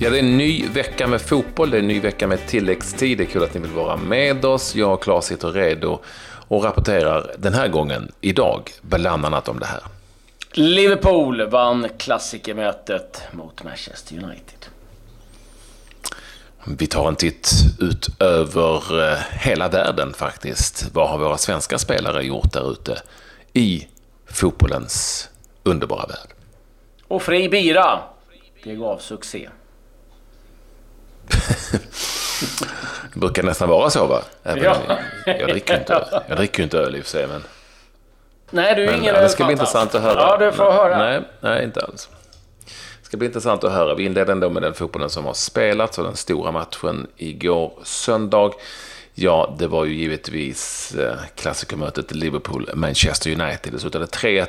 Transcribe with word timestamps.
Ja, 0.00 0.10
det 0.10 0.16
är 0.18 0.22
en 0.22 0.36
ny 0.38 0.68
vecka 0.68 1.06
med 1.06 1.20
fotboll, 1.20 1.70
det 1.70 1.76
är 1.76 1.78
en 1.78 1.88
ny 1.88 2.00
vecka 2.00 2.26
med 2.26 2.46
tilläggstid. 2.46 3.18
Det 3.18 3.24
är 3.24 3.26
kul 3.26 3.42
att 3.42 3.54
ni 3.54 3.60
vill 3.60 3.70
vara 3.70 3.96
med 3.96 4.44
oss. 4.44 4.74
Jag 4.74 4.92
och 4.92 5.02
Claes 5.02 5.24
sitter 5.24 5.52
redo 5.52 6.00
och 6.48 6.64
rapporterar 6.64 7.34
den 7.38 7.54
här 7.54 7.68
gången, 7.68 8.12
idag, 8.20 8.70
bland 8.82 9.24
annat 9.26 9.48
om 9.48 9.58
det 9.58 9.66
här. 9.66 9.80
Liverpool 10.52 11.46
vann 11.50 11.88
klassikermötet 11.98 13.22
mot 13.32 13.64
Manchester 13.64 14.14
United. 14.14 14.66
Vi 16.64 16.86
tar 16.86 17.08
en 17.08 17.16
titt 17.16 17.50
ut 17.80 18.08
över 18.22 19.10
eh, 19.10 19.18
hela 19.30 19.68
världen 19.68 20.12
faktiskt. 20.14 20.90
Vad 20.92 21.08
har 21.08 21.18
våra 21.18 21.36
svenska 21.36 21.78
spelare 21.78 22.22
gjort 22.22 22.52
där 22.52 22.72
ute 22.72 23.02
i 23.52 23.86
fotbollens 24.26 25.28
underbara 25.62 26.06
värld? 26.06 26.34
Och 27.08 27.22
fri 27.22 27.48
bira, 27.48 28.00
det 28.64 28.74
gav 28.74 28.98
succé. 28.98 29.48
Det 33.12 33.20
brukar 33.20 33.42
nästan 33.42 33.68
vara 33.68 33.90
så 33.90 34.06
va? 34.06 34.22
Även 34.42 34.62
ja. 34.64 34.76
jag, 35.26 35.40
jag, 35.40 35.48
dricker 35.48 35.78
inte, 35.78 36.22
jag 36.28 36.36
dricker 36.36 36.62
inte 36.62 36.78
öl 36.78 36.96
i 36.96 37.00
och 37.00 37.04
för 37.04 37.10
sig 37.10 37.26
men... 37.26 37.42
Nej, 38.50 38.74
du 38.74 38.82
är 38.82 38.86
men, 38.86 39.00
ingen 39.00 39.14
Det 39.14 39.28
ska 39.28 39.44
bli 39.44 39.52
intressant 39.52 39.94
att 39.94 40.02
höra. 40.02 40.20
Ja, 40.20 40.36
du 40.36 40.52
får 40.52 40.72
höra. 40.72 40.98
Nej, 40.98 41.22
nej, 41.40 41.64
inte 41.64 41.80
alls. 41.80 42.08
Det 43.00 43.06
ska 43.06 43.16
bli 43.16 43.26
intressant 43.26 43.64
att 43.64 43.72
höra. 43.72 43.94
Vi 43.94 44.04
inleder 44.04 44.32
ändå 44.32 44.50
med 44.50 44.62
den 44.62 44.74
fotbollen 44.74 45.10
som 45.10 45.24
har 45.24 45.34
spelats 45.34 45.98
och 45.98 46.04
den 46.04 46.16
stora 46.16 46.50
matchen 46.50 47.06
igår 47.16 47.72
söndag. 47.82 48.52
Ja, 49.14 49.56
det 49.58 49.66
var 49.66 49.84
ju 49.84 49.94
givetvis 49.94 50.94
eh, 50.94 51.16
klassikermötet 51.34 52.12
Liverpool-Manchester 52.12 53.42
United. 53.42 53.72
Det 53.72 53.78
slutade 53.78 54.06
3-1 54.06 54.46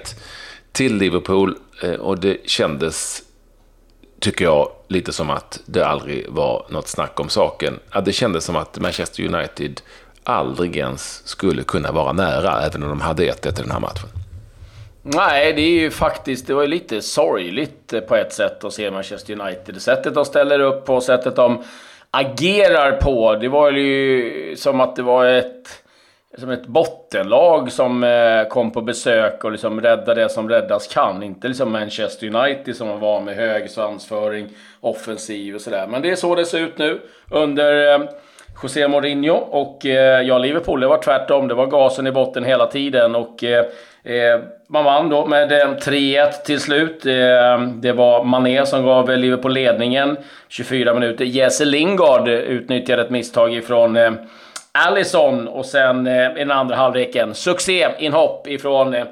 till 0.71 0.95
Liverpool 0.95 1.55
eh, 1.83 1.93
och 1.93 2.19
det 2.19 2.49
kändes 2.49 3.23
tycker 4.19 4.45
jag, 4.45 4.69
lite 4.87 5.13
som 5.13 5.29
att 5.29 5.59
det 5.65 5.83
aldrig 5.83 6.25
var 6.29 6.65
något 6.69 6.87
snack 6.87 7.19
om 7.19 7.29
saken. 7.29 7.79
Att 7.89 8.05
det 8.05 8.13
kändes 8.13 8.45
som 8.45 8.55
att 8.55 8.79
Manchester 8.79 9.35
United 9.35 9.81
aldrig 10.23 10.77
ens 10.77 11.27
skulle 11.27 11.63
kunna 11.63 11.91
vara 11.91 12.13
nära, 12.13 12.61
även 12.61 12.83
om 12.83 12.89
de 12.89 13.01
hade 13.01 13.23
1-1 13.23 13.47
i 13.47 13.61
den 13.61 13.71
här 13.71 13.79
matchen. 13.79 14.09
Nej, 15.01 15.53
det 15.53 15.61
är 15.61 15.79
ju 15.81 15.91
faktiskt, 15.91 16.47
det 16.47 16.53
var 16.53 16.61
ju 16.61 16.67
lite 16.67 17.01
sorgligt 17.01 17.93
eh, 17.93 17.99
på 17.99 18.15
ett 18.15 18.33
sätt 18.33 18.63
att 18.63 18.73
se 18.73 18.91
Manchester 18.91 19.41
United. 19.41 19.81
Sättet 19.81 20.15
de 20.15 20.25
ställer 20.25 20.59
upp 20.59 20.85
på, 20.85 21.01
sättet 21.01 21.35
de 21.35 21.63
agerar 22.11 22.91
på. 22.91 23.35
Det 23.35 23.47
var 23.47 23.71
ju 23.71 24.55
som 24.57 24.81
att 24.81 24.95
det 24.95 25.01
var 25.01 25.25
ett 25.25 25.83
som 26.39 26.49
ett 26.49 26.67
bottenlag 26.67 27.71
som 27.71 28.03
eh, 28.03 28.47
kom 28.49 28.71
på 28.71 28.81
besök 28.81 29.43
och 29.43 29.51
liksom 29.51 29.81
räddade 29.81 30.21
det 30.21 30.29
som 30.29 30.49
räddas 30.49 30.87
kan. 30.87 31.23
Inte 31.23 31.47
liksom 31.47 31.71
Manchester 31.71 32.35
United 32.35 32.75
som 32.75 32.99
var 32.99 33.21
med 33.21 33.35
hög 33.35 33.69
svansföring, 33.69 34.47
offensiv 34.81 35.55
och 35.55 35.61
sådär. 35.61 35.87
Men 35.87 36.01
det 36.01 36.11
är 36.11 36.15
så 36.15 36.35
det 36.35 36.45
ser 36.45 36.59
ut 36.59 36.77
nu 36.77 36.99
under 37.31 37.93
eh, 37.93 38.09
José 38.63 38.87
Mourinho. 38.87 39.35
Och 39.35 39.85
eh, 39.85 40.21
ja, 40.21 40.37
Liverpool, 40.37 40.79
det 40.79 40.87
var 40.87 40.97
tvärtom. 40.97 41.47
Det 41.47 41.53
var 41.53 41.67
gasen 41.67 42.07
i 42.07 42.11
botten 42.11 42.43
hela 42.43 42.67
tiden. 42.67 43.15
Och 43.15 43.43
eh, 43.43 43.65
eh 44.03 44.39
man 44.71 44.83
vann 44.83 45.09
då 45.09 45.25
med 45.25 45.51
eh, 45.51 45.67
3-1 45.67 46.31
till 46.45 46.59
slut. 46.59 47.05
Eh, 47.05 47.61
det 47.75 47.91
var 47.91 48.23
Mané 48.23 48.65
som 48.65 48.85
gav 48.85 49.09
Liverpool 49.09 49.53
ledningen. 49.53 50.17
24 50.47 50.93
minuter. 50.93 51.25
Jesse 51.25 51.65
Lingard 51.65 52.27
utnyttjade 52.27 53.01
ett 53.01 53.09
misstag 53.09 53.53
ifrån 53.53 53.97
eh, 53.97 54.11
Allison 54.87 55.47
och 55.47 55.65
sen 55.65 56.07
eh, 56.07 56.31
i 56.31 56.39
den 56.39 56.51
andra 56.51 56.75
halvleken 56.75 57.33
succé-inhopp 57.33 58.47
ifrån 58.47 58.93
eh, 58.93 59.05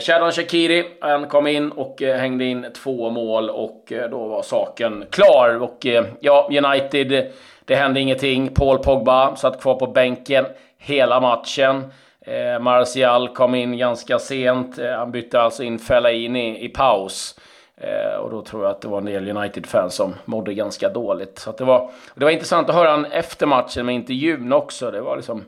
Shadon 0.00 0.32
Shakiri. 0.32 0.84
Han 1.00 1.28
kom 1.28 1.46
in 1.46 1.70
och 1.70 2.02
eh, 2.02 2.16
hängde 2.16 2.44
in 2.44 2.66
två 2.82 3.10
mål 3.10 3.50
och 3.50 3.92
eh, 3.92 4.10
då 4.10 4.28
var 4.28 4.42
saken 4.42 5.04
klar. 5.10 5.62
Och 5.62 5.86
eh, 5.86 6.04
ja, 6.20 6.48
United, 6.50 7.32
det 7.64 7.74
hände 7.74 8.00
ingenting. 8.00 8.48
Paul 8.48 8.78
Pogba 8.78 9.36
satt 9.36 9.60
kvar 9.60 9.74
på 9.74 9.86
bänken 9.86 10.46
hela 10.78 11.20
matchen. 11.20 11.92
Eh, 12.26 12.58
Martial 12.60 13.28
kom 13.28 13.54
in 13.54 13.78
ganska 13.78 14.18
sent. 14.18 14.78
Eh, 14.78 14.90
han 14.90 15.10
bytte 15.10 15.40
alltså 15.40 15.62
in 15.62 15.78
Fellaini 15.78 16.64
i 16.64 16.68
paus. 16.68 17.38
Eh, 17.76 18.16
och 18.16 18.30
då 18.30 18.42
tror 18.42 18.64
jag 18.64 18.70
att 18.70 18.80
det 18.80 18.88
var 18.88 18.98
en 18.98 19.04
del 19.04 19.36
United-fans 19.36 19.94
som 19.94 20.14
mådde 20.24 20.54
ganska 20.54 20.88
dåligt. 20.88 21.38
Så 21.38 21.52
det, 21.52 21.64
var, 21.64 21.90
det 22.14 22.24
var 22.24 22.30
intressant 22.30 22.68
att 22.68 22.74
höra 22.74 22.90
han 22.90 23.04
efter 23.04 23.46
matchen 23.46 23.86
med 23.86 23.94
intervjun 23.94 24.52
också. 24.52 24.90
Det 24.90 25.00
var 25.00 25.16
liksom 25.16 25.44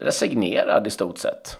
resignerad 0.00 0.86
i 0.86 0.90
stort 0.90 1.18
sett. 1.18 1.58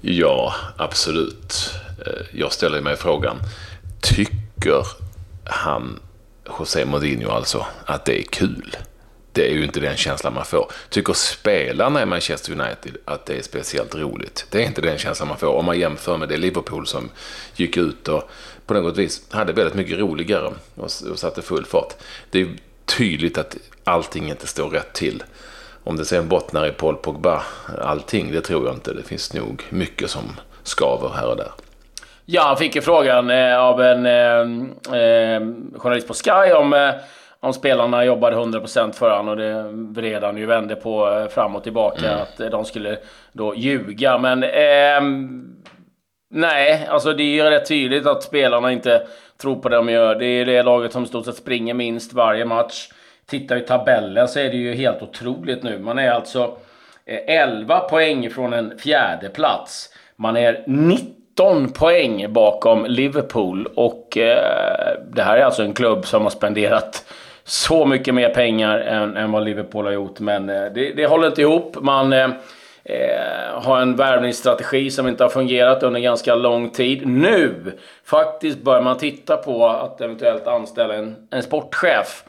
Ja, 0.00 0.54
absolut. 0.78 1.70
Eh, 2.06 2.26
jag 2.32 2.52
ställer 2.52 2.80
mig 2.80 2.96
frågan, 2.96 3.36
tycker 4.02 4.86
han, 5.44 6.00
José 6.58 6.84
Mourinho 6.84 7.30
alltså, 7.30 7.66
att 7.84 8.04
det 8.04 8.20
är 8.20 8.22
kul? 8.22 8.76
Det 9.34 9.50
är 9.50 9.52
ju 9.52 9.64
inte 9.64 9.80
den 9.80 9.96
känslan 9.96 10.34
man 10.34 10.44
får. 10.44 10.72
Tycker 10.88 11.12
spelarna 11.12 12.02
i 12.02 12.06
Manchester 12.06 12.52
United 12.52 12.96
att 13.04 13.26
det 13.26 13.38
är 13.38 13.42
speciellt 13.42 13.94
roligt? 13.94 14.46
Det 14.50 14.62
är 14.62 14.66
inte 14.66 14.80
den 14.80 14.98
känslan 14.98 15.28
man 15.28 15.38
får 15.38 15.48
om 15.48 15.64
man 15.64 15.78
jämför 15.78 16.16
med 16.16 16.28
det 16.28 16.36
Liverpool 16.36 16.86
som 16.86 17.10
gick 17.56 17.76
ut 17.76 18.08
och 18.08 18.30
på 18.66 18.74
något 18.74 18.96
vis 18.96 19.22
hade 19.30 19.52
väldigt 19.52 19.74
mycket 19.74 19.98
roligare 19.98 20.52
och, 20.74 20.90
och 21.10 21.18
satte 21.18 21.42
full 21.42 21.64
fart. 21.64 21.94
Det 22.30 22.40
är 22.40 22.48
tydligt 22.84 23.38
att 23.38 23.56
allting 23.84 24.28
inte 24.30 24.46
står 24.46 24.70
rätt 24.70 24.92
till. 24.92 25.22
Om 25.84 25.96
det 25.96 26.04
sen 26.04 26.28
bottnar 26.28 26.66
i 26.66 26.72
Paul 26.72 26.96
Pogba, 26.96 27.42
allting, 27.80 28.32
det 28.32 28.40
tror 28.40 28.66
jag 28.66 28.74
inte. 28.74 28.92
Det 28.92 29.02
finns 29.02 29.32
nog 29.32 29.62
mycket 29.70 30.10
som 30.10 30.40
skaver 30.62 31.08
här 31.08 31.28
och 31.28 31.36
där. 31.36 31.50
Ja, 32.26 32.42
han 32.42 32.56
fick 32.56 32.74
ju 32.74 32.80
frågan 32.80 33.30
eh, 33.30 33.58
av 33.58 33.82
en 33.82 34.06
eh, 34.06 35.00
eh, 35.00 35.40
journalist 35.76 36.08
på 36.08 36.14
Sky 36.14 36.52
om 36.52 36.72
eh, 36.72 36.90
om 37.44 37.52
spelarna 37.52 38.04
jobbade 38.04 38.36
100% 38.36 38.92
för 38.92 39.10
honom 39.10 39.28
och 39.28 39.36
det 39.36 39.64
vred 39.72 40.22
han 40.22 40.36
ju 40.36 40.46
vände 40.46 40.76
på 40.76 41.10
eh, 41.10 41.28
fram 41.28 41.56
och 41.56 41.62
tillbaka. 41.62 42.08
Mm. 42.08 42.22
Att 42.22 42.50
de 42.50 42.64
skulle 42.64 42.96
då 43.32 43.54
ljuga. 43.54 44.18
Men 44.18 44.42
eh, 44.42 45.30
nej, 46.30 46.86
alltså 46.88 47.12
det 47.12 47.22
är 47.22 47.34
ju 47.34 47.42
rätt 47.42 47.68
tydligt 47.68 48.06
att 48.06 48.22
spelarna 48.22 48.72
inte 48.72 49.06
tror 49.40 49.56
på 49.56 49.68
det 49.68 49.76
de 49.76 49.88
gör. 49.88 50.14
Det 50.14 50.26
är 50.26 50.46
det 50.46 50.62
laget 50.62 50.92
som 50.92 51.04
i 51.04 51.06
stort 51.06 51.24
sett 51.24 51.36
springer 51.36 51.74
minst 51.74 52.12
varje 52.12 52.44
match. 52.44 52.88
Tittar 53.26 53.56
i 53.56 53.60
tabellen 53.60 54.28
så 54.28 54.38
är 54.38 54.50
det 54.50 54.56
ju 54.56 54.74
helt 54.74 55.02
otroligt 55.02 55.62
nu. 55.62 55.78
Man 55.78 55.98
är 55.98 56.10
alltså 56.10 56.56
11 57.06 57.74
eh, 57.74 57.88
poäng 57.88 58.30
från 58.30 58.52
en 58.52 58.78
fjärde 58.78 59.28
plats. 59.28 59.90
Man 60.16 60.36
är 60.36 60.64
19 60.66 61.72
poäng 61.72 62.32
bakom 62.32 62.84
Liverpool 62.84 63.66
och 63.74 64.18
eh, 64.18 64.98
det 65.12 65.22
här 65.22 65.36
är 65.36 65.44
alltså 65.44 65.62
en 65.62 65.74
klubb 65.74 66.06
som 66.06 66.22
har 66.22 66.30
spenderat 66.30 67.04
så 67.44 67.86
mycket 67.86 68.14
mer 68.14 68.28
pengar 68.28 68.78
än, 68.78 69.16
än 69.16 69.32
vad 69.32 69.44
Liverpool 69.44 69.84
har 69.84 69.92
gjort. 69.92 70.20
Men 70.20 70.48
eh, 70.48 70.64
det, 70.74 70.92
det 70.92 71.06
håller 71.06 71.26
inte 71.26 71.42
ihop. 71.42 71.76
Man 71.80 72.12
eh, 72.12 72.30
eh, 72.84 73.62
har 73.62 73.80
en 73.80 73.96
värvningsstrategi 73.96 74.90
som 74.90 75.08
inte 75.08 75.24
har 75.24 75.30
fungerat 75.30 75.82
under 75.82 76.00
ganska 76.00 76.34
lång 76.34 76.70
tid. 76.70 77.06
Nu 77.06 77.72
faktiskt 78.04 78.62
börjar 78.62 78.82
man 78.82 78.98
titta 78.98 79.36
på 79.36 79.68
att 79.68 80.00
eventuellt 80.00 80.46
anställa 80.46 80.94
en, 80.94 81.16
en 81.30 81.42
sportchef. 81.42 82.24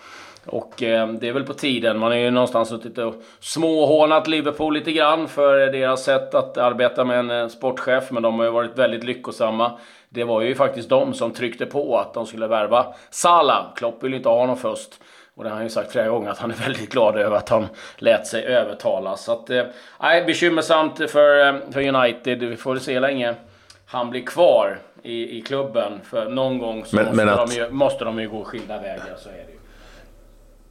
Och 0.45 0.83
eh, 0.83 1.07
det 1.07 1.27
är 1.27 1.33
väl 1.33 1.43
på 1.43 1.53
tiden. 1.53 1.97
Man 1.99 2.11
har 2.11 2.17
ju 2.17 2.31
någonstans 2.31 2.69
suttit 2.69 2.97
och 2.97 3.15
småhånat 3.39 4.27
Liverpool 4.27 4.73
lite 4.73 4.91
grann 4.91 5.27
för 5.27 5.57
deras 5.57 6.03
sätt 6.03 6.35
att 6.35 6.57
arbeta 6.57 7.05
med 7.05 7.19
en 7.19 7.31
eh, 7.31 7.47
sportchef. 7.47 8.11
Men 8.11 8.23
de 8.23 8.39
har 8.39 8.45
ju 8.45 8.51
varit 8.51 8.77
väldigt 8.77 9.03
lyckosamma. 9.03 9.71
Det 10.15 10.23
var 10.23 10.41
ju 10.41 10.55
faktiskt 10.55 10.89
de 10.89 11.13
som 11.13 11.31
tryckte 11.31 11.65
på 11.65 11.97
att 11.97 12.13
de 12.13 12.25
skulle 12.25 12.47
värva 12.47 12.93
Salah. 13.09 13.73
Klopp 13.75 14.03
vill 14.03 14.13
inte 14.13 14.29
ha 14.29 14.39
honom 14.39 14.57
först. 14.57 14.89
Och 15.35 15.43
det 15.43 15.49
har 15.49 15.55
han 15.55 15.65
ju 15.65 15.69
sagt 15.69 15.91
flera 15.91 16.09
gånger 16.09 16.29
att 16.29 16.37
han 16.37 16.51
är 16.51 16.55
väldigt 16.55 16.91
glad 16.91 17.17
över 17.17 17.37
att 17.37 17.49
han 17.49 17.67
lät 17.97 18.27
sig 18.27 18.43
övertalas. 18.43 19.23
Så 19.23 19.31
att, 19.31 19.49
eh, 19.49 19.65
bekymmersamt 20.25 21.11
för, 21.11 21.47
eh, 21.47 21.55
för 21.71 21.87
United. 21.95 22.39
Vi 22.39 22.55
får 22.55 22.77
se 22.77 22.99
länge 22.99 23.35
han 23.85 24.09
blir 24.09 24.25
kvar 24.25 24.79
i, 25.03 25.37
i 25.37 25.41
klubben. 25.41 26.01
För 26.03 26.29
någon 26.29 26.59
gång 26.59 26.85
så 26.85 26.95
men, 26.95 27.05
måste, 27.05 27.25
men 27.25 27.29
att... 27.29 27.49
de 27.49 27.55
ju, 27.55 27.69
måste 27.69 28.05
de 28.05 28.19
ju 28.19 28.29
gå 28.29 28.43
skilda 28.43 28.81
vägar, 28.81 29.15
så 29.17 29.29
är 29.29 29.33
det 29.33 29.51
ju. 29.51 29.59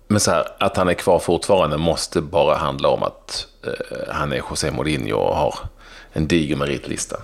Men 0.09 0.21
så 0.21 0.31
här, 0.31 0.47
att 0.59 0.77
han 0.77 0.89
är 0.89 0.95
kvar 0.95 1.19
fortfarande 1.19 1.77
måste 1.77 2.21
bara 2.21 2.55
handla 2.55 2.89
om 2.89 3.03
att 3.03 3.47
eh, 3.67 4.15
han 4.15 4.33
är 4.33 4.37
José 4.37 4.71
Mourinho 4.71 5.17
och 5.17 5.37
har 5.37 5.55
en 6.13 6.29
diger 6.29 6.57
meritlista. 6.57 7.17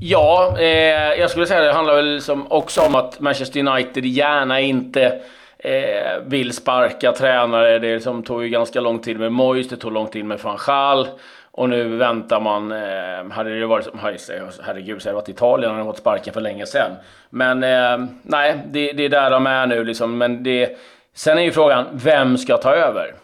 Ja, 0.00 0.56
eh, 0.58 1.20
jag 1.20 1.30
skulle 1.30 1.46
säga 1.46 1.60
det 1.60 1.72
handlar 1.72 1.96
väl 1.96 2.14
liksom 2.14 2.52
också 2.52 2.80
om 2.80 2.94
att 2.94 3.20
Manchester 3.20 3.60
United 3.60 4.04
gärna 4.04 4.60
inte 4.60 5.20
eh, 5.58 6.18
vill 6.26 6.52
sparka 6.52 7.12
tränare. 7.12 7.78
Det 7.78 7.94
liksom 7.94 8.22
tog 8.22 8.42
ju 8.42 8.48
ganska 8.48 8.80
lång 8.80 8.98
tid 8.98 9.18
med 9.18 9.32
Moyes, 9.32 9.68
det 9.68 9.76
tog 9.76 9.92
lång 9.92 10.06
tid 10.06 10.24
med 10.24 10.38
van 10.38 10.58
Gaal. 10.66 11.08
Och 11.50 11.68
nu 11.68 11.96
väntar 11.96 12.40
man, 12.40 12.72
eh, 12.72 13.30
hade 13.30 13.60
det 13.60 13.66
varit 13.66 13.84
som, 13.84 13.98
herregud, 13.98 14.52
så 14.52 14.62
hade 14.62 14.80
det 14.80 15.12
varit 15.12 15.28
Italien 15.28 15.72
hade 15.72 15.84
fått 15.84 15.98
sparken 15.98 16.34
för 16.34 16.40
länge 16.40 16.66
sedan. 16.66 16.90
Men 17.30 17.62
eh, 17.62 18.08
nej, 18.22 18.60
det, 18.66 18.92
det, 18.92 19.04
är 19.04 19.08
där 19.08 19.30
de 19.30 19.46
är 19.46 19.66
nu 19.66 19.84
liksom. 19.84 20.18
Men 20.18 20.42
det, 20.42 20.78
sen 21.14 21.38
är 21.38 21.42
ju 21.42 21.52
frågan, 21.52 21.86
vem 21.92 22.38
ska 22.38 22.56
ta 22.56 22.74
över? 22.74 23.14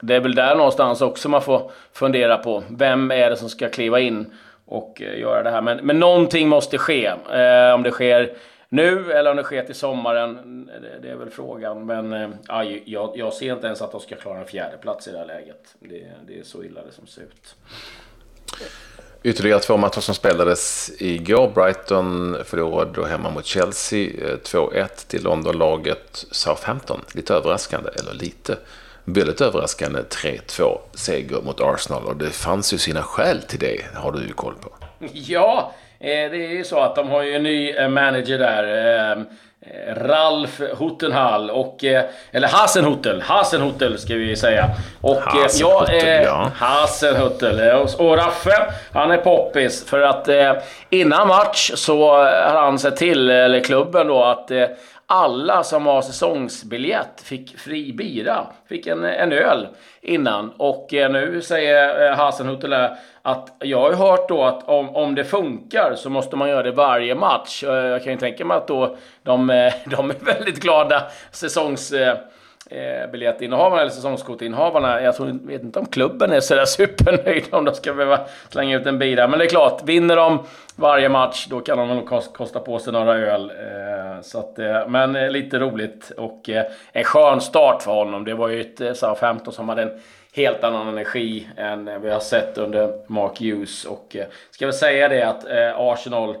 Det 0.00 0.14
är 0.14 0.20
väl 0.20 0.34
där 0.34 0.54
någonstans 0.54 1.00
också 1.00 1.28
man 1.28 1.42
får 1.42 1.70
fundera 1.92 2.36
på. 2.36 2.62
Vem 2.68 3.10
är 3.10 3.30
det 3.30 3.36
som 3.36 3.48
ska 3.48 3.68
kliva 3.68 4.00
in 4.00 4.32
och 4.68 5.02
eh, 5.02 5.18
göra 5.20 5.42
det 5.42 5.50
här? 5.50 5.62
Men, 5.62 5.86
men 5.86 5.98
någonting 5.98 6.48
måste 6.48 6.78
ske. 6.78 7.06
Eh, 7.06 7.74
om 7.74 7.82
det 7.82 7.90
sker 7.90 8.32
nu 8.68 9.12
eller 9.12 9.30
om 9.30 9.36
det 9.36 9.42
sker 9.42 9.62
till 9.62 9.74
sommaren. 9.74 10.68
Eh, 10.74 10.80
det, 10.80 10.98
det 11.02 11.10
är 11.10 11.16
väl 11.16 11.30
frågan. 11.30 11.86
Men 11.86 12.12
eh, 12.12 12.28
jag, 12.84 13.12
jag 13.14 13.32
ser 13.32 13.52
inte 13.52 13.66
ens 13.66 13.82
att 13.82 13.92
de 13.92 14.00
ska 14.00 14.16
klara 14.16 14.38
en 14.38 14.46
fjärde 14.46 14.76
plats 14.76 15.08
i 15.08 15.10
det 15.12 15.18
här 15.18 15.26
läget. 15.26 15.76
Det, 15.80 16.06
det 16.26 16.38
är 16.38 16.42
så 16.42 16.64
illa 16.64 16.80
det 16.86 16.92
som 16.92 17.06
ser 17.06 17.22
ut. 17.22 17.56
Ytterligare 19.22 19.60
två 19.60 19.76
matcher 19.76 20.00
som 20.00 20.14
spelades 20.14 20.90
igår. 20.98 21.50
Brighton 21.54 22.36
förlorade 22.44 22.90
då 22.94 23.04
hemma 23.04 23.30
mot 23.30 23.46
Chelsea 23.46 24.06
eh, 24.06 24.36
2-1 24.36 25.08
till 25.08 25.22
Londonlaget 25.22 26.24
Southampton. 26.30 27.00
Lite 27.12 27.34
överraskande, 27.34 27.90
eller 28.00 28.12
lite. 28.12 28.58
Väldigt 29.10 29.40
överraskande 29.40 30.00
3-2 30.00 30.78
seger 30.94 31.40
mot 31.42 31.60
Arsenal 31.60 32.04
och 32.04 32.16
det 32.16 32.30
fanns 32.30 32.72
ju 32.72 32.78
sina 32.78 33.02
skäl 33.02 33.42
till 33.42 33.58
det, 33.58 33.80
har 33.94 34.12
du 34.12 34.18
ju 34.18 34.32
koll 34.32 34.54
på. 34.54 34.70
Ja, 35.12 35.72
eh, 36.00 36.06
det 36.06 36.46
är 36.46 36.52
ju 36.52 36.64
så 36.64 36.80
att 36.80 36.96
de 36.96 37.08
har 37.08 37.22
ju 37.22 37.34
en 37.34 37.42
ny 37.42 37.70
eh, 37.70 37.88
manager 37.88 38.38
där. 38.38 39.26
Ralf 39.96 40.60
Huttenhall 40.78 41.50
och... 41.50 41.84
Eller 42.32 42.48
Hasenhuttel. 42.48 43.22
Hasenhuttel 43.22 43.98
ska 43.98 44.14
vi 44.14 44.36
säga. 44.36 44.68
Och 45.00 45.16
Hasenhuttel, 45.16 46.06
ja. 46.06 46.22
ja. 46.24 46.50
Hasenhuttel. 46.54 47.86
Och 47.98 48.16
Raffe, 48.16 48.72
han 48.92 49.10
är 49.10 49.16
poppis. 49.16 49.84
För 49.84 50.00
att 50.00 50.28
innan 50.90 51.28
match 51.28 51.70
så 51.74 52.12
har 52.24 52.62
han 52.62 52.78
sett 52.78 52.96
till, 52.96 53.30
eller 53.30 53.60
klubben 53.60 54.06
då, 54.06 54.24
att 54.24 54.50
alla 55.10 55.62
som 55.62 55.86
har 55.86 56.02
säsongsbiljett 56.02 57.20
fick 57.20 57.58
fri 57.58 57.92
bira. 57.92 58.46
Fick 58.68 58.86
en, 58.86 59.04
en 59.04 59.32
öl 59.32 59.68
innan. 60.00 60.52
Och 60.56 60.94
eh, 60.94 61.10
nu 61.10 61.42
säger 61.42 62.10
eh, 62.10 62.20
att 63.22 63.56
jag 63.58 63.80
har 63.80 63.90
ju 63.90 63.96
hört 63.96 64.28
då 64.28 64.44
att 64.44 64.68
om, 64.68 64.96
om 64.96 65.14
det 65.14 65.24
funkar 65.24 65.94
så 65.94 66.10
måste 66.10 66.36
man 66.36 66.48
göra 66.48 66.62
det 66.62 66.72
varje 66.72 67.14
match. 67.14 67.64
Eh, 67.64 67.74
jag 67.74 68.04
kan 68.04 68.12
ju 68.12 68.18
tänka 68.18 68.44
mig 68.44 68.56
att 68.56 68.68
då 68.68 68.96
de, 69.22 69.50
eh, 69.50 69.72
de 69.86 70.10
är 70.10 70.24
väldigt 70.24 70.60
glada 70.60 71.02
säsongs 71.30 71.92
eh, 71.92 72.16
eh 72.70 73.10
biljettinnehavarna 73.10 73.82
eller 73.82 73.92
säsongskortinnehavarna. 73.92 75.02
Jag 75.02 75.16
tror, 75.16 75.38
vet 75.46 75.62
inte 75.62 75.78
om 75.78 75.86
klubben 75.86 76.32
är 76.32 76.40
sådär 76.40 76.64
supernöjd 76.64 77.44
om 77.50 77.64
de 77.64 77.74
ska 77.74 77.94
behöva 77.94 78.20
slänga 78.48 78.76
ut 78.76 78.86
en 78.86 78.98
bira. 78.98 79.28
Men 79.28 79.38
det 79.38 79.44
är 79.44 79.48
klart, 79.48 79.82
vinner 79.84 80.16
de 80.16 80.38
varje 80.76 81.08
match 81.08 81.46
då 81.50 81.60
kan 81.60 81.78
de 81.78 81.88
nog 81.88 82.08
kosta 82.32 82.60
på 82.60 82.78
sig 82.78 82.92
några 82.92 83.14
öl. 83.14 83.52
Eh, 84.18 84.22
så 84.22 84.38
att, 84.38 84.58
eh, 84.58 84.88
men 84.88 85.16
eh, 85.16 85.30
lite 85.30 85.58
roligt 85.58 86.10
och 86.10 86.50
en 86.92 87.04
skön 87.04 87.40
start 87.40 87.82
för 87.82 87.92
honom. 87.92 88.24
Det 88.24 88.34
var 88.34 88.48
ju 88.48 88.60
ett 88.60 88.80
SA15 88.80 89.50
som 89.50 89.68
hade 89.68 89.82
en 89.82 90.00
helt 90.32 90.64
annan 90.64 90.88
energi 90.88 91.48
än 91.56 92.02
vi 92.02 92.10
har 92.10 92.20
sett 92.20 92.58
under 92.58 92.92
Mark 93.06 93.40
Hughes. 93.40 93.84
Och 93.84 94.16
ska 94.50 94.66
väl 94.66 94.72
säga 94.72 95.08
det 95.08 95.22
att 95.22 95.44
Arsenal 95.76 96.36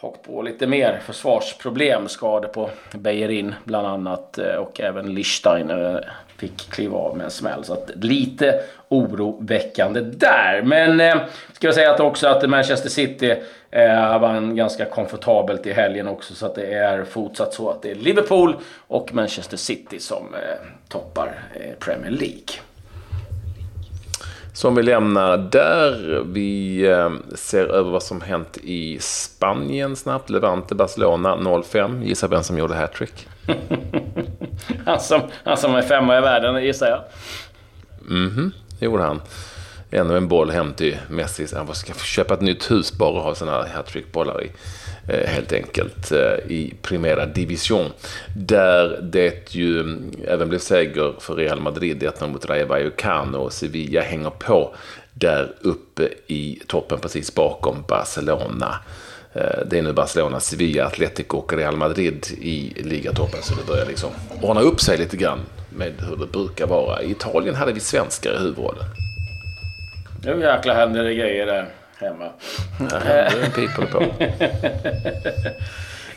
hakt 0.00 0.22
på 0.22 0.42
lite 0.42 0.66
mer 0.66 1.00
försvarsproblem. 1.04 2.08
Skador 2.08 2.48
på 2.48 2.70
Bejerin 2.92 3.54
bland 3.64 3.86
annat 3.86 4.38
eh, 4.38 4.54
och 4.54 4.80
även 4.80 5.14
Lichstein 5.14 5.70
eh, 5.70 5.96
fick 6.36 6.70
kliva 6.70 6.98
av 6.98 7.16
med 7.16 7.24
en 7.24 7.30
smäll. 7.30 7.64
Så 7.64 7.72
att 7.72 7.90
lite 7.94 8.60
oroväckande 8.88 10.00
där. 10.00 10.62
Men 10.64 11.00
eh, 11.00 11.16
ska 11.52 11.66
jag 11.66 11.74
säga 11.74 11.90
att 11.94 12.00
också 12.00 12.28
att 12.28 12.50
Manchester 12.50 12.88
City 12.88 13.36
eh, 13.70 14.18
vann 14.18 14.56
ganska 14.56 14.84
komfortabelt 14.84 15.66
i 15.66 15.72
helgen 15.72 16.08
också. 16.08 16.34
Så 16.34 16.46
att 16.46 16.54
det 16.54 16.74
är 16.74 17.04
fortsatt 17.04 17.54
så 17.54 17.70
att 17.70 17.82
det 17.82 17.90
är 17.90 17.94
Liverpool 17.94 18.56
och 18.86 19.14
Manchester 19.14 19.56
City 19.56 19.98
som 19.98 20.34
eh, 20.34 20.66
toppar 20.88 21.38
eh, 21.54 21.74
Premier 21.78 22.10
League 22.10 22.69
som 24.52 24.74
vi 24.74 24.82
lämnar 24.82 25.36
där. 25.36 26.22
Vi 26.26 26.82
eh, 26.86 27.10
ser 27.34 27.64
över 27.66 27.90
vad 27.90 28.02
som 28.02 28.20
hänt 28.20 28.58
i 28.62 28.98
Spanien 29.00 29.96
snabbt. 29.96 30.30
Levante 30.30 30.74
Barcelona 30.74 31.36
0-5. 31.36 32.04
Gissa 32.04 32.28
vem 32.28 32.42
som 32.42 32.58
gjorde 32.58 32.74
hattrick? 32.74 33.28
han, 34.86 35.00
som, 35.00 35.20
han 35.44 35.56
som 35.56 35.74
är 35.74 35.82
femma 35.82 36.18
i 36.18 36.20
världen 36.20 36.64
gissar 36.64 36.86
jag. 36.86 37.00
Mhm, 38.08 38.52
det 38.78 38.84
gjorde 38.84 39.02
han. 39.02 39.20
Ännu 39.90 40.16
en 40.16 40.28
boll 40.28 40.50
hem 40.50 40.72
till 40.74 40.96
Messi. 41.08 41.46
Han 41.54 41.74
ska 41.74 41.92
köpa 41.94 42.34
ett 42.34 42.40
nytt 42.40 42.70
hus 42.70 42.92
bara 42.92 43.10
och 43.10 43.22
ha 43.22 43.34
sådana 43.34 43.62
här 43.62 43.68
hattrickbollar 43.74 44.44
i. 44.44 44.50
Eh, 45.08 45.26
helt 45.26 45.52
enkelt 45.52 46.12
eh, 46.12 46.50
i 46.52 46.74
Primera 46.82 47.26
Division. 47.26 47.86
Där 48.36 49.00
det 49.02 49.54
ju 49.54 49.80
mm, 49.80 50.12
även 50.26 50.48
blev 50.48 50.58
seger 50.58 51.14
för 51.18 51.34
Real 51.34 51.60
Madrid 51.60 52.02
1 52.02 52.20
mot 52.20 52.46
Rayo 52.46 52.66
Vallecano 52.66 53.38
och 53.38 53.52
Sevilla 53.52 54.00
hänger 54.00 54.30
på 54.30 54.74
där 55.12 55.52
uppe 55.60 56.08
i 56.26 56.62
toppen 56.66 56.98
precis 57.00 57.34
bakom 57.34 57.84
Barcelona. 57.88 58.74
Eh, 59.32 59.66
det 59.70 59.78
är 59.78 59.82
nu 59.82 59.92
Barcelona, 59.92 60.40
Sevilla, 60.40 60.86
Atletico 60.86 61.36
och 61.36 61.52
Real 61.52 61.76
Madrid 61.76 62.26
i 62.40 62.82
ligatoppen 62.82 63.42
så 63.42 63.54
det 63.54 63.66
börjar 63.66 63.86
liksom 63.86 64.10
ordna 64.42 64.60
upp 64.60 64.80
sig 64.80 64.98
lite 64.98 65.16
grann 65.16 65.40
med 65.70 65.92
hur 66.08 66.16
det 66.16 66.26
brukar 66.26 66.66
vara. 66.66 67.02
I 67.02 67.10
Italien 67.10 67.54
hade 67.54 67.72
vi 67.72 67.80
svenskar 67.80 68.34
i 68.34 68.38
huvudrollen. 68.38 68.84
Nu 70.24 70.40
jäklar 70.40 70.74
händer 70.74 71.04
det 71.04 71.14
grejer 71.14 71.46
där 71.46 71.66
hemma. 72.00 72.28
en 73.44 73.52
pip 73.52 73.90
på. 73.92 74.04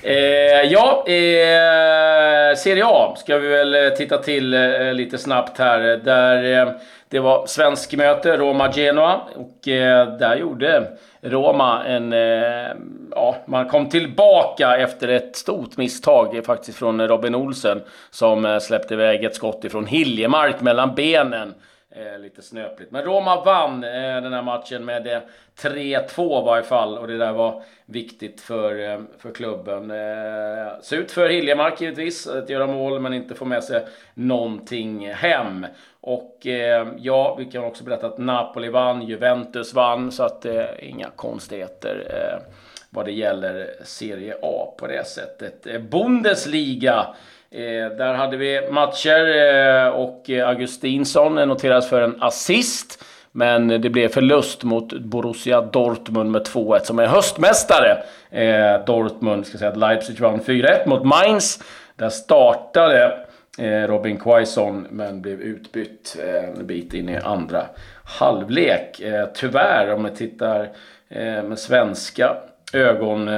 Eh, 0.06 0.72
ja, 0.72 1.04
eh, 1.08 2.56
Serie 2.56 2.86
A 2.86 3.16
ska 3.18 3.38
vi 3.38 3.48
väl 3.48 3.76
eh, 3.76 3.90
titta 3.90 4.18
till 4.18 4.54
eh, 4.54 4.94
lite 4.94 5.18
snabbt 5.18 5.58
här. 5.58 5.80
Där 5.80 6.68
eh, 6.68 6.74
det 7.10 7.20
var 7.20 7.46
svensk 7.48 7.94
möte, 7.94 8.38
Roma-Genoa. 8.38 9.22
Och 9.36 9.68
eh, 9.68 10.18
där 10.18 10.36
gjorde 10.36 10.88
Roma 11.22 11.84
en... 11.86 12.14
Eh, 12.14 12.72
ja, 13.12 13.36
man 13.46 13.68
kom 13.70 13.90
tillbaka 13.90 14.78
efter 14.78 15.08
ett 15.08 15.36
stort 15.36 15.78
misstag 15.78 16.42
faktiskt 16.46 16.78
från 16.78 17.08
Robin 17.08 17.36
Olsen. 17.36 17.82
Som 18.10 18.60
släppte 18.62 18.94
iväg 18.94 19.24
ett 19.24 19.36
skott 19.36 19.64
ifrån 19.64 19.86
Hiljemark 19.86 20.62
mellan 20.62 20.96
benen. 20.96 21.54
Eh, 21.96 22.20
lite 22.20 22.42
snöpligt. 22.42 22.92
Men 22.92 23.04
Roma 23.04 23.44
vann 23.44 23.84
eh, 23.84 24.22
den 24.22 24.34
här 24.34 24.42
matchen 24.42 24.86
med 24.86 25.08
eh, 25.08 25.22
3-2 25.58 26.42
i 26.42 26.46
varje 26.46 26.64
fall. 26.64 26.98
Och 26.98 27.08
det 27.08 27.18
där 27.18 27.34
var 27.34 27.64
viktigt 27.86 28.42
för, 28.42 28.90
eh, 28.90 29.00
för 29.18 29.32
klubben. 29.32 29.92
Eh, 29.92 30.82
surt 30.82 31.12
för 31.12 31.30
Hiljemark 31.30 31.82
givetvis 31.82 32.28
att 32.28 32.50
göra 32.50 32.68
mål 32.68 33.00
men 33.00 33.14
inte 33.14 33.36
få 33.36 33.46
med 33.46 33.64
sig 33.64 33.86
någonting 34.14 35.14
hem. 35.14 35.66
Och 36.02 36.48
eh, 36.48 36.88
ja, 36.98 37.36
vi 37.36 37.46
kan 37.46 37.64
också 37.64 37.84
berätta 37.84 38.08
att 38.08 38.18
Napoli 38.18 38.70
vann, 38.70 39.02
Juventus 39.02 39.74
vann. 39.74 40.12
Så 40.12 40.24
att 40.24 40.46
eh, 40.46 40.66
inga 40.80 41.10
konstigheter 41.16 42.04
eh, 42.10 42.54
vad 42.94 43.06
det 43.06 43.12
gäller 43.12 43.70
Serie 43.84 44.36
A 44.42 44.74
på 44.78 44.88
det 44.88 45.08
sättet. 45.08 45.68
Eh, 45.68 45.80
Bundesliga 45.80 47.08
Eh, 47.56 47.98
där 47.98 48.14
hade 48.14 48.38
vi 48.38 48.70
matcher 48.72 49.38
eh, 49.38 49.88
och 49.88 50.30
Augustinsson 50.30 51.36
noterades 51.36 51.90
för 51.90 52.02
en 52.02 52.22
assist. 52.22 53.04
Men 53.32 53.68
det 53.68 53.90
blev 53.90 54.08
förlust 54.08 54.64
mot 54.64 54.94
Borussia 54.94 55.62
Dortmund 55.62 56.32
med 56.32 56.42
2-1 56.42 56.84
som 56.84 57.00
är 57.00 57.06
höstmästare. 57.06 58.04
Eh, 58.30 58.86
Dortmund, 58.86 59.46
ska 59.46 59.58
säga 59.58 59.72
att 59.72 59.78
Leipzig 59.78 60.20
vann 60.20 60.40
4-1 60.40 60.88
mot 60.88 61.06
Mainz. 61.06 61.64
Där 61.96 62.10
startade 62.10 63.26
eh, 63.58 63.88
Robin 63.88 64.18
Quaison 64.18 64.88
men 64.90 65.22
blev 65.22 65.42
utbytt 65.42 66.18
eh, 66.24 66.50
en 66.50 66.68
bit 66.68 66.94
in 66.94 67.10
i 67.10 67.18
andra 67.18 67.66
halvlek. 68.04 69.00
Eh, 69.00 69.26
tyvärr 69.34 69.94
om 69.94 70.04
vi 70.04 70.10
tittar 70.10 70.70
eh, 71.10 71.44
med 71.44 71.60
svenska 71.60 72.36
ögon 72.74 73.30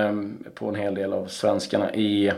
på 0.55 0.67
en 0.67 0.75
hel 0.75 0.95
del 0.95 1.13
av 1.13 1.27
svenskarna 1.27 1.93
i 1.93 2.31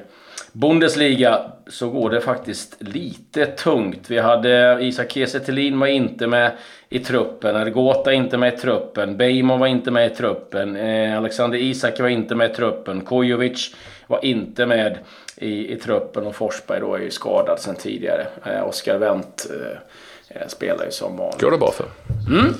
Bundesliga 0.52 1.52
så 1.68 1.90
går 1.90 2.10
det 2.10 2.22
faktiskt 2.22 2.76
lite 2.80 3.46
tungt. 3.46 4.10
Vi 4.12 4.20
hade 4.20 4.78
Isak 4.82 5.12
Kiese 5.12 5.40
var 5.72 5.88
inte 5.88 6.28
med 6.28 6.52
i 6.90 7.00
truppen. 7.00 7.56
Ergota 7.56 8.14
inte 8.14 8.38
med 8.38 8.54
i 8.54 8.58
truppen. 8.58 9.18
Beijmo 9.18 9.58
var 9.58 9.68
inte 9.68 9.92
med 9.92 10.12
i 10.12 10.16
truppen. 10.16 10.76
Eh, 10.76 11.18
Alexander 11.18 11.58
Isak 11.58 12.00
var 12.00 12.08
inte 12.08 12.36
med 12.36 12.52
i 12.52 12.54
truppen. 12.54 13.02
Kojovic 13.02 13.76
var 14.08 14.26
inte 14.26 14.66
med 14.66 14.98
i, 15.36 15.74
i 15.74 15.76
truppen 15.76 16.28
och 16.28 16.36
Forsberg 16.36 16.80
då 16.80 16.96
är 16.96 17.00
ju 17.00 17.12
skadad 17.12 17.60
sedan 17.60 17.76
tidigare. 17.76 18.28
Eh, 18.46 18.68
Oskar 18.68 18.98
Wendt 18.98 19.48
eh, 19.50 20.42
eh, 20.42 20.48
spelar 20.48 20.86
ju 20.86 20.92
som 20.92 21.18
vanligt. 21.18 21.42
Går 21.42 21.52
det 21.52 21.58
bra 21.58 21.72
för? 21.72 21.86
Mm. 22.30 22.54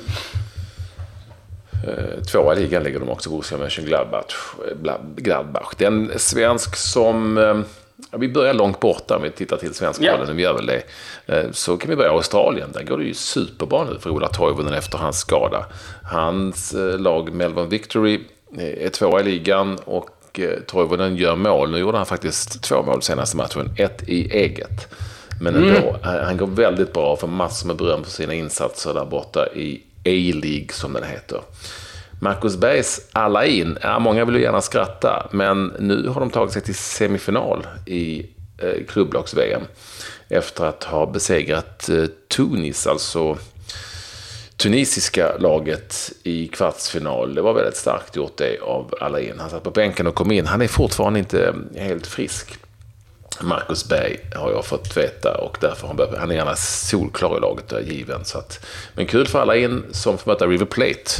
Eh, 1.88 2.24
tvåa 2.24 2.56
i 2.56 2.60
ligan 2.60 2.84
ligger 2.84 3.00
de 3.00 3.10
också, 3.10 3.30
Borussia 3.30 3.58
Mönchengladbach. 3.58 4.56
Gladbach. 5.16 5.74
Det 5.78 5.86
är 5.86 5.92
en 5.92 6.12
svensk 6.20 6.76
som 6.76 7.38
eh, 7.38 7.62
Ja, 8.12 8.18
vi 8.18 8.30
börjar 8.30 8.54
långt 8.54 8.80
borta 8.80 9.16
om 9.16 9.24
vi 9.24 9.32
tittar 9.32 9.58
till 9.58 9.74
svenska 9.74 10.06
ja. 10.06 10.18
rollen, 10.18 10.36
vi 10.36 10.44
gör 10.44 10.54
väl 10.54 10.66
det. 10.66 10.84
Eh, 11.26 11.52
så 11.52 11.78
kan 11.78 11.90
vi 11.90 11.96
börja 11.96 12.10
i 12.10 12.14
Australien. 12.14 12.70
Där 12.74 12.84
går 12.84 12.98
det 12.98 13.04
ju 13.04 13.14
superbra 13.14 13.84
nu 13.84 14.00
för 14.00 14.10
Ola 14.10 14.28
Toivonen 14.28 14.74
efter 14.74 14.98
hans 14.98 15.20
skada. 15.20 15.66
Hans 16.04 16.74
eh, 16.74 17.00
lag 17.00 17.34
Melbourne 17.34 17.70
Victory 17.70 18.20
eh, 18.58 18.86
är 18.86 18.90
tvåa 18.90 19.20
i 19.20 19.24
ligan 19.24 19.78
och 19.86 20.10
Toivonen 20.68 21.16
gör 21.16 21.36
mål. 21.36 21.72
Nu 21.72 21.78
gjorde 21.78 21.98
han 21.98 22.06
faktiskt 22.06 22.64
två 22.64 22.84
mål 22.84 23.02
senaste 23.02 23.38
matchen, 23.38 23.70
ett 23.78 24.04
i 24.10 24.32
eget. 24.32 24.88
Men 25.42 25.56
ändå, 25.56 25.90
mm. 25.90 26.26
han 26.26 26.38
går 26.38 26.48
väldigt 26.48 26.94
bra 26.94 27.12
och 27.12 27.20
får 27.20 27.28
massor 27.28 27.68
med 27.68 27.76
beröm 27.76 28.04
för 28.04 28.12
sina 28.12 28.34
insatser 28.34 28.94
där 28.94 29.06
borta 29.06 29.48
i 29.48 29.82
A-League 30.08 30.70
som 30.72 30.94
den 30.94 31.04
heter. 31.04 31.42
Marcus 32.20 32.58
Bergs 32.58 33.02
alla 33.12 33.46
in, 33.46 33.78
ja, 33.82 34.00
många 34.00 34.26
vill 34.26 34.36
ju 34.36 34.42
gärna 34.42 34.62
skratta, 34.62 35.30
men 35.32 35.74
nu 35.80 36.08
har 36.08 36.20
de 36.20 36.30
tagit 36.30 36.54
sig 36.54 36.62
till 36.62 36.76
semifinal 36.76 37.68
i 37.86 38.26
eh, 38.58 38.86
klubblags-VM. 38.88 39.62
Efter 40.30 40.66
att 40.66 40.84
ha 40.84 41.06
besegrat 41.06 41.90
eh, 41.90 42.06
Tunis, 42.28 42.88
alltså 42.88 43.38
tunisiska 44.58 45.38
laget 45.40 46.12
i 46.24 46.48
kvartsfinal. 46.48 47.36
Det 47.36 47.42
var 47.42 47.54
väldigt 47.54 47.78
starkt 47.78 48.16
gjort 48.16 48.38
det 48.38 48.60
av 48.60 48.94
Alain. 49.02 49.40
Han 49.40 49.50
satt 49.50 49.64
på 49.64 49.72
bänken 49.72 50.08
och 50.08 50.16
kom 50.16 50.32
in. 50.32 50.46
Han 50.46 50.62
är 50.62 50.68
fortfarande 50.68 51.20
inte 51.20 51.54
eh, 51.76 51.84
helt 51.84 52.08
frisk. 52.08 52.58
Marcus 53.42 53.90
Berg 53.90 54.20
har 54.36 54.52
jag 54.52 54.66
fått 54.66 54.98
veta 54.98 55.38
och 55.38 55.58
därför 55.62 55.88
har 55.88 55.96
han, 55.96 56.20
han 56.20 56.32
är 56.32 56.36
gärna 56.36 56.56
solklar 56.56 57.38
i 57.38 57.40
laget 57.40 57.72
och 57.72 57.80
är 57.80 57.84
given. 57.84 58.26
Så 58.26 58.38
att, 58.38 58.66
men 58.94 59.06
kul 59.06 59.28
för 59.28 59.42
alla 59.42 59.56
in 59.56 59.86
som 59.92 60.18
får 60.18 60.32
möta 60.32 60.48
River 60.48 60.66
Plate. 60.66 61.12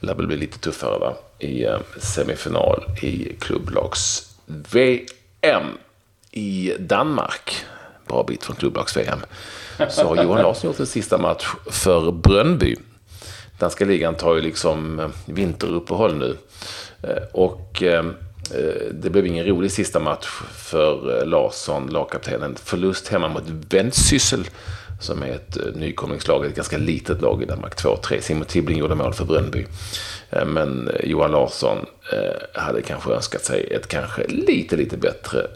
Det 0.00 0.06
lär 0.06 0.14
väl 0.14 0.26
bli 0.26 0.36
lite 0.36 0.58
tuffare 0.58 0.98
va? 0.98 1.14
i 1.38 1.64
eh, 1.64 1.78
semifinal 1.98 2.84
i 3.02 3.36
klubblags-VM 3.40 5.66
i 6.30 6.74
Danmark. 6.78 7.64
Bra 8.06 8.22
bit 8.22 8.44
från 8.44 8.56
klubblags-VM. 8.56 9.18
Så 9.90 10.08
har 10.08 10.22
Johan 10.22 10.42
Larsson 10.42 10.70
gjort 10.70 10.80
en 10.80 10.86
sista 10.86 11.18
match 11.18 11.46
för 11.70 12.12
Brönby. 12.12 12.76
Danska 13.58 13.84
ligan 13.84 14.14
tar 14.14 14.34
ju 14.34 14.40
liksom 14.40 15.00
eh, 15.00 15.08
vinteruppehåll 15.26 16.14
nu. 16.14 16.36
Eh, 17.02 17.22
och 17.32 17.82
Eh, 18.50 18.92
det 18.92 19.10
blev 19.10 19.26
ingen 19.26 19.46
rolig 19.46 19.72
sista 19.72 20.00
match 20.00 20.26
för 20.52 21.20
eh, 21.20 21.26
Larsson, 21.26 21.86
lagkaptenen. 21.86 22.56
Förlust 22.64 23.08
hemma 23.08 23.28
mot 23.28 23.42
Ventsyssel 23.70 24.44
som 25.00 25.22
är 25.22 25.32
ett 25.32 25.56
eh, 25.56 25.62
nykomlingslag, 25.74 26.46
ett 26.46 26.56
ganska 26.56 26.78
litet 26.78 27.22
lag 27.22 27.42
i 27.42 27.46
Danmark. 27.46 27.74
2-3. 27.74 28.20
Simon 28.20 28.44
Tibbling 28.44 28.78
gjorde 28.78 28.94
mål 28.94 29.14
för 29.14 29.24
Brönnby. 29.24 29.66
Men 30.46 30.90
Johan 31.04 31.30
Larsson 31.30 31.86
hade 32.54 32.82
kanske 32.82 33.12
önskat 33.12 33.44
sig 33.44 33.68
ett 33.70 33.88
kanske 33.88 34.26
lite, 34.26 34.76
lite 34.76 34.96
bättre 34.96 35.46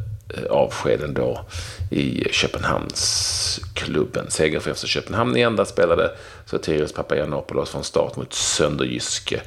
avsked 0.51 1.03
ändå 1.03 1.47
i 1.91 2.25
Köpenhamnsklubben. 2.31 4.31
Seger 4.31 4.61
för 4.61 4.75
FC 4.75 4.87
Köpenhamn 4.87 5.37
igen. 5.37 5.57
Där 5.57 5.65
spelade 5.65 6.11
Sotirios 6.47 6.93
Papagiannopoulos 6.93 7.71
från 7.71 7.85
start 7.85 8.17
mot 8.17 8.33
Sönderjyske 8.33 9.41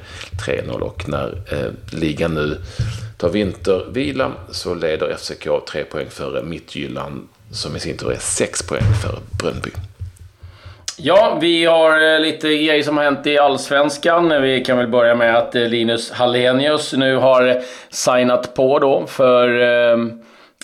3-0 0.46 0.80
och 0.80 1.08
när 1.08 1.42
eh, 1.50 1.98
ligan 1.98 2.34
nu 2.34 2.60
tar 3.22 3.28
vintervila 3.28 4.32
så 4.50 4.74
leder 4.74 5.16
FCK 5.16 5.48
tre 5.68 5.84
poäng 5.84 6.06
före 6.10 6.42
Mittgyllan 6.42 7.28
som 7.52 7.76
i 7.76 7.80
sin 7.80 7.96
tur 7.96 8.12
är 8.12 8.16
sex 8.16 8.62
poäng 8.62 8.82
före 9.02 9.20
Brönnby. 9.42 9.70
Ja, 10.98 11.38
vi 11.40 11.64
har 11.64 12.14
eh, 12.14 12.20
lite 12.20 12.48
grejer 12.48 12.82
som 12.82 12.96
har 12.96 13.04
hänt 13.04 13.26
i 13.26 13.38
Allsvenskan. 13.38 14.42
Vi 14.42 14.64
kan 14.64 14.78
väl 14.78 14.88
börja 14.88 15.14
med 15.14 15.36
att 15.36 15.54
eh, 15.54 15.62
Linus 15.62 16.10
Hallenius 16.10 16.92
nu 16.92 17.16
har 17.16 17.62
signat 17.88 18.54
på 18.54 18.78
då 18.78 19.06
för 19.06 19.60
eh, 19.60 19.98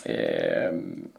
eh, 0.04 0.72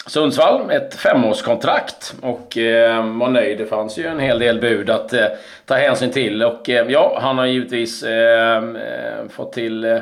Sundsvall, 0.07 0.71
ett 0.71 0.95
femårskontrakt 0.95 2.15
och 2.21 2.57
eh, 2.57 3.17
var 3.17 3.29
nöjd. 3.29 3.57
Det 3.57 3.65
fanns 3.65 3.97
ju 3.97 4.07
en 4.07 4.19
hel 4.19 4.39
del 4.39 4.59
bud 4.59 4.89
att 4.89 5.13
eh, 5.13 5.25
ta 5.65 5.75
hänsyn 5.75 6.11
till 6.11 6.43
och 6.43 6.69
eh, 6.69 6.87
ja, 6.89 7.19
han 7.21 7.37
har 7.37 7.45
givetvis 7.45 8.03
eh, 8.03 8.57
eh 8.57 9.27
fått 9.29 9.53
till 9.53 9.85
eh, 9.85 9.97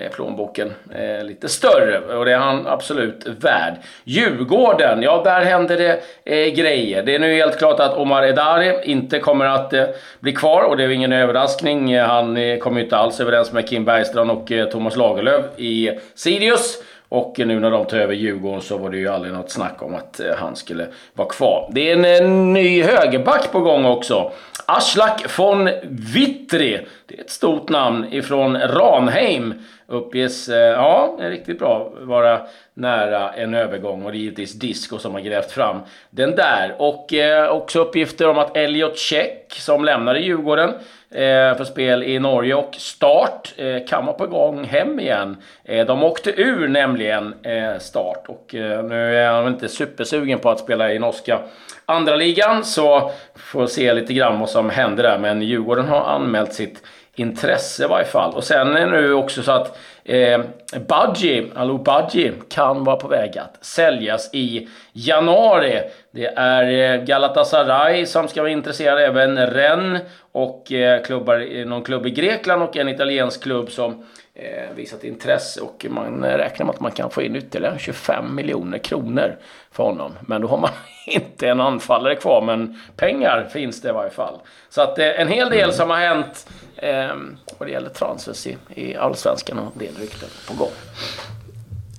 Eh, 0.00 0.10
plånboken 0.10 0.72
eh, 0.94 1.24
lite 1.24 1.48
större 1.48 2.16
och 2.16 2.24
det 2.24 2.32
är 2.32 2.38
han 2.38 2.66
absolut 2.66 3.26
värd. 3.26 3.74
Djurgården, 4.04 5.02
ja 5.02 5.22
där 5.24 5.40
händer 5.44 5.76
det 5.76 6.00
eh, 6.24 6.54
grejer. 6.54 7.02
Det 7.02 7.14
är 7.14 7.18
nu 7.18 7.34
helt 7.34 7.58
klart 7.58 7.80
att 7.80 7.96
Omar 7.96 8.22
Edari 8.22 8.80
inte 8.84 9.18
kommer 9.18 9.44
att 9.44 9.72
eh, 9.72 9.84
bli 10.20 10.32
kvar 10.32 10.62
och 10.62 10.76
det 10.76 10.84
är 10.84 10.88
ingen 10.88 11.12
överraskning. 11.12 11.92
Eh, 11.92 12.06
han 12.06 12.36
eh, 12.36 12.58
kommer 12.58 12.80
inte 12.80 12.96
alls 12.96 13.20
överens 13.20 13.52
med 13.52 13.68
Kim 13.68 13.84
Bergstrand 13.84 14.30
och 14.30 14.52
Thomas 14.72 14.96
Lagerlöf 14.96 15.44
i 15.56 15.90
Sirius. 16.14 16.82
Och 17.08 17.34
nu 17.38 17.60
när 17.60 17.70
de 17.70 17.84
tar 17.84 17.98
över 17.98 18.14
Djurgården 18.14 18.60
så 18.60 18.78
var 18.78 18.90
det 18.90 18.98
ju 18.98 19.08
aldrig 19.08 19.32
något 19.32 19.50
snack 19.50 19.82
om 19.82 19.94
att 19.94 20.20
han 20.38 20.56
skulle 20.56 20.86
vara 21.14 21.28
kvar. 21.28 21.68
Det 21.72 21.90
är 21.90 21.96
en, 21.96 22.04
en 22.04 22.52
ny 22.52 22.82
högerback 22.82 23.52
på 23.52 23.60
gång 23.60 23.84
också. 23.84 24.32
Aslak 24.66 25.38
von 25.38 25.70
Witry. 26.14 26.78
Det 27.06 27.18
är 27.18 27.20
ett 27.20 27.30
stort 27.30 27.68
namn 27.68 28.06
ifrån 28.12 28.58
Ranheim. 28.58 29.54
Uppges, 29.90 30.48
eh, 30.48 30.56
ja, 30.56 31.16
är 31.20 31.30
riktigt 31.30 31.58
bra, 31.58 31.92
vara 32.00 32.40
nära 32.74 33.32
en 33.32 33.54
övergång. 33.54 34.04
Och 34.04 34.12
det 34.12 34.18
är 34.18 34.20
givetvis 34.20 34.52
Disco 34.52 34.98
som 34.98 35.12
har 35.12 35.20
grävt 35.20 35.50
fram 35.50 35.80
den 36.10 36.36
där. 36.36 36.74
Och 36.78 37.12
eh, 37.12 37.48
också 37.48 37.80
uppgifter 37.80 38.28
om 38.28 38.38
att 38.38 38.56
Elliot 38.56 38.98
Check, 38.98 39.52
som 39.52 39.84
lämnade 39.84 40.20
Djurgården, 40.20 40.70
eh, 41.10 41.56
för 41.56 41.64
spel 41.64 42.02
i 42.02 42.18
Norge 42.18 42.54
och 42.54 42.74
Start 42.74 43.54
eh, 43.56 43.86
kan 43.88 44.06
vara 44.06 44.16
på 44.16 44.26
gång 44.26 44.64
hem 44.64 45.00
igen. 45.00 45.36
Eh, 45.64 45.86
de 45.86 46.02
åkte 46.02 46.30
ur 46.30 46.68
nämligen 46.68 47.34
eh, 47.42 47.78
Start 47.78 48.24
och 48.28 48.54
eh, 48.54 48.84
nu 48.84 49.16
är 49.16 49.32
han 49.32 49.48
inte 49.48 49.68
supersugen 49.68 50.38
på 50.38 50.50
att 50.50 50.60
spela 50.60 50.92
i 50.92 50.98
norska 50.98 51.40
andra 51.86 52.16
ligan 52.16 52.64
så 52.64 53.10
får 53.34 53.66
se 53.66 53.94
lite 53.94 54.12
grann 54.12 54.40
vad 54.40 54.50
som 54.50 54.70
händer 54.70 55.02
där. 55.02 55.18
Men 55.18 55.42
Djurgården 55.42 55.88
har 55.88 56.00
anmält 56.00 56.52
sitt 56.52 56.82
intresse 57.20 57.84
i 57.84 57.86
varje 57.86 58.04
fall. 58.04 58.34
Och 58.34 58.44
sen 58.44 58.76
är 58.76 58.80
det 58.80 59.00
nu 59.00 59.12
också 59.12 59.42
så 59.42 59.52
att 59.52 59.78
eh, 60.08 60.40
Budgie, 60.88 61.50
Alou 61.54 61.78
Budgie, 61.78 62.32
kan 62.48 62.84
vara 62.84 62.96
på 62.96 63.08
väg 63.08 63.38
att 63.38 63.64
säljas 63.64 64.30
i 64.32 64.68
januari. 64.92 65.82
Det 66.10 66.26
är 66.26 66.94
eh, 66.94 67.04
Galatasaray 67.04 68.06
som 68.06 68.28
ska 68.28 68.42
vara 68.42 68.52
intresserade, 68.52 69.06
även 69.06 69.46
Rennes 69.46 70.02
och 70.32 70.72
eh, 70.72 71.02
klubbar, 71.02 71.64
någon 71.64 71.84
klubb 71.84 72.06
i 72.06 72.10
Grekland 72.10 72.62
och 72.62 72.76
en 72.76 72.88
italiensk 72.88 73.42
klubb 73.42 73.70
som 73.70 74.04
eh, 74.34 74.74
visat 74.74 75.04
intresse 75.04 75.60
och 75.60 75.86
man 75.88 76.24
räknar 76.24 76.66
med 76.66 76.74
att 76.74 76.80
man 76.80 76.92
kan 76.92 77.10
få 77.10 77.22
in 77.22 77.36
ytterligare 77.36 77.78
25 77.78 78.34
miljoner 78.34 78.78
kronor 78.78 79.36
för 79.72 79.84
honom. 79.84 80.12
Men 80.20 80.42
då 80.42 80.48
har 80.48 80.58
man 80.58 80.70
inte 81.06 81.48
en 81.48 81.60
anfallare 81.60 82.14
kvar, 82.14 82.42
men 82.42 82.80
pengar 82.96 83.48
finns 83.52 83.80
det 83.80 83.88
i 83.88 83.92
varje 83.92 84.10
fall. 84.10 84.38
Så 84.68 84.82
att 84.82 84.98
eh, 84.98 85.20
en 85.20 85.28
hel 85.28 85.50
del 85.50 85.72
som 85.72 85.90
har 85.90 85.96
hänt 85.96 86.48
eh, 86.76 87.14
vad 87.58 87.68
det 87.68 87.72
gäller 87.72 87.90
transfers 87.90 88.46
i, 88.46 88.56
i 88.74 88.96
Allsvenskan 88.96 89.58
och 89.58 89.78
del 89.78 89.94
rykten 89.98 90.28
på 90.46 90.54
gång. 90.54 90.72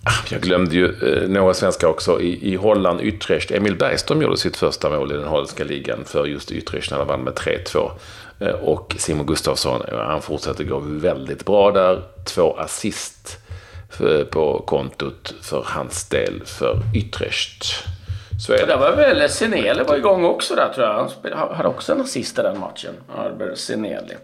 Ah, 0.03 0.25
jag 0.29 0.41
glömde 0.41 0.75
ju 0.75 0.85
eh, 0.85 1.29
några 1.29 1.53
svenskar 1.53 1.87
också. 1.87 2.21
I, 2.21 2.53
I 2.53 2.55
Holland, 2.55 3.01
Utrecht. 3.01 3.51
Emil 3.51 3.75
Bergström 3.75 4.21
gjorde 4.21 4.37
sitt 4.37 4.57
första 4.57 4.89
mål 4.89 5.11
i 5.11 5.15
den 5.15 5.27
holländska 5.27 5.63
ligan 5.63 6.05
för 6.05 6.25
just 6.25 6.51
Utrecht 6.51 6.91
när 6.91 6.97
de 6.97 7.07
vann 7.07 7.23
med 7.23 7.33
3-2. 7.33 7.91
Eh, 8.39 8.47
och 8.47 8.95
Simon 8.97 9.25
Gustafsson, 9.25 9.81
eh, 9.81 9.97
han 9.97 10.21
fortsätter 10.21 10.63
gå 10.63 10.79
väldigt 10.79 11.45
bra 11.45 11.71
där. 11.71 12.03
Två 12.25 12.57
assist 12.57 13.37
på 14.29 14.63
kontot 14.67 15.33
för 15.41 15.63
hans 15.67 16.09
del 16.09 16.41
för 16.45 16.81
Utrecht. 16.95 17.65
Så 18.39 18.53
är 18.53 18.67
det. 18.67 18.75
var 18.75 18.91
väl 18.91 19.29
Seneli 19.29 19.83
var 19.83 19.97
igång 19.97 20.25
också 20.25 20.55
där 20.55 20.69
tror 20.69 20.87
jag. 20.87 21.09
Han 21.35 21.55
hade 21.55 21.69
också 21.69 21.93
en 21.93 22.01
assist 22.01 22.39
i 22.39 22.41
den 22.41 22.59
matchen. 22.59 22.93
Albert 23.17 23.57
Seneli. 23.57 24.15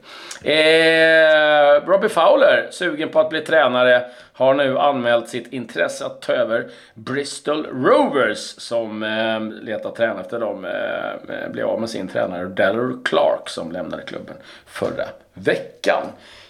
Eh, 0.43 1.85
Robbie 1.87 2.09
Fowler, 2.09 2.67
sugen 2.71 3.09
på 3.09 3.19
att 3.19 3.29
bli 3.29 3.41
tränare, 3.41 4.05
har 4.33 4.53
nu 4.53 4.77
anmält 4.79 5.29
sitt 5.29 5.53
intresse 5.53 6.05
att 6.05 6.21
ta 6.21 6.33
över 6.33 6.67
Bristol 6.93 7.65
Rovers 7.65 8.39
som 8.57 9.03
eh, 9.03 9.63
letar 9.63 9.91
tränare 9.91 10.21
efter 10.21 10.39
dem. 10.39 10.65
Eh, 10.65 11.51
blev 11.51 11.67
av 11.67 11.79
med 11.79 11.89
sin 11.89 12.07
tränare 12.07 12.45
Dallor 12.45 12.99
Clark 13.05 13.49
som 13.49 13.71
lämnade 13.71 14.03
klubben 14.03 14.35
förra 14.65 15.05
veckan. 15.33 16.03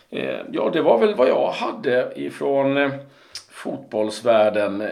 Eh, 0.09 0.39
ja, 0.51 0.69
det 0.73 0.81
var 0.81 0.99
väl 0.99 1.15
vad 1.15 1.27
jag 1.27 1.51
hade 1.51 2.11
ifrån 2.15 2.77
eh, 2.77 2.91
fotbollsvärlden. 3.51 4.83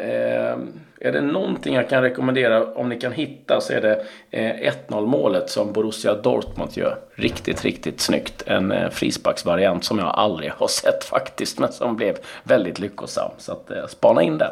Är 0.99 1.11
det 1.11 1.21
någonting 1.21 1.75
jag 1.75 1.89
kan 1.89 2.01
rekommendera 2.01 2.65
om 2.65 2.89
ni 2.89 2.99
kan 2.99 3.11
hitta 3.11 3.61
så 3.61 3.73
är 3.73 3.81
det 3.81 4.05
eh, 4.31 4.71
1-0 4.89 5.05
målet 5.05 5.49
som 5.49 5.73
Borussia 5.73 6.13
Dortmund 6.13 6.71
gör. 6.73 6.99
Riktigt, 7.15 7.63
riktigt 7.63 8.01
snyggt. 8.01 8.43
En 8.45 8.71
eh, 8.71 8.89
frisparksvariant 8.89 9.83
som 9.83 9.99
jag 9.99 10.07
aldrig 10.07 10.51
har 10.51 10.67
sett 10.83 11.03
faktiskt 11.03 11.59
men 11.59 11.71
som 11.71 11.95
blev 11.95 12.17
väldigt 12.43 12.79
lyckosam. 12.79 13.31
Så 13.37 13.51
att, 13.51 13.71
eh, 13.71 13.87
spana 13.87 14.21
in 14.21 14.37
den. 14.37 14.51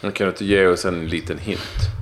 Kan 0.00 0.12
du 0.26 0.26
inte 0.26 0.44
ge 0.44 0.66
oss 0.66 0.84
en 0.84 1.06
liten 1.08 1.38
hint? 1.38 1.97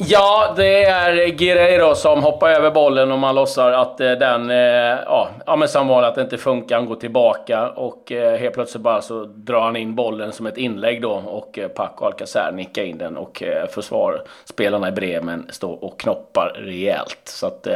Ja, 0.00 0.54
det 0.56 0.84
är 0.84 1.28
Guerreiro 1.28 1.94
som 1.94 2.22
hoppar 2.22 2.50
över 2.50 2.70
bollen 2.70 3.12
och 3.12 3.18
man 3.18 3.34
låtsar 3.34 3.72
att 3.72 4.00
eh, 4.00 4.12
den, 4.12 4.50
eh, 4.50 4.56
ja, 4.56 5.30
ja 5.46 5.56
men 5.56 5.68
som 5.68 5.88
vanligt 5.88 6.08
att 6.08 6.14
det 6.14 6.20
inte 6.20 6.38
funkar. 6.38 6.76
Han 6.76 6.86
går 6.86 6.96
tillbaka 6.96 7.68
och 7.68 8.12
eh, 8.12 8.38
helt 8.38 8.54
plötsligt 8.54 8.82
bara 8.82 9.02
så 9.02 9.24
drar 9.24 9.60
han 9.60 9.76
in 9.76 9.94
bollen 9.94 10.32
som 10.32 10.46
ett 10.46 10.56
inlägg 10.56 11.02
då 11.02 11.12
och 11.12 11.58
Paco 11.74 12.04
Alcacer 12.04 12.52
nickar 12.52 12.82
in 12.82 12.98
den 12.98 13.16
och 13.16 13.42
försvarsspelarna 13.70 14.88
i 14.88 14.92
Bremen 14.92 15.46
står 15.50 15.84
och 15.84 16.00
knoppar 16.00 16.52
rejält. 16.56 17.20
Så 17.24 17.46
att 17.46 17.66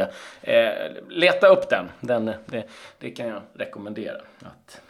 leta 1.09 1.47
upp 1.47 1.69
den. 1.69 1.89
den 1.99 2.25
det, 2.45 2.63
det 2.99 3.09
kan 3.09 3.27
jag 3.27 3.41
rekommendera. 3.53 4.17
Att 4.39 4.81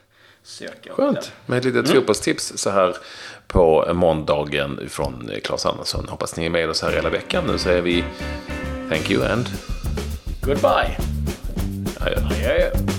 söka 0.43 0.93
Skönt 0.93 1.31
med 1.45 1.57
ett 1.57 1.65
litet 1.65 1.85
mm. 1.85 1.97
fotbollstips 1.97 2.53
så 2.55 2.69
här 2.69 2.95
på 3.47 3.93
måndagen 3.93 4.79
från 4.89 5.31
Claes 5.43 5.65
Andersson. 5.65 6.07
Hoppas 6.09 6.35
ni 6.35 6.45
är 6.45 6.49
med 6.49 6.69
oss 6.69 6.81
här 6.81 6.91
hela 6.91 7.09
veckan. 7.09 7.43
Nu 7.47 7.57
säger 7.57 7.81
vi 7.81 8.03
thank 8.89 9.11
you 9.11 9.25
and 9.25 9.49
goodbye. 10.41 10.97
Adjö. 11.99 12.17
Adjö. 12.25 12.92